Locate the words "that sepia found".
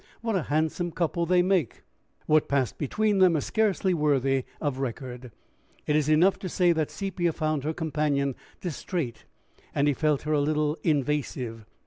6.71-7.63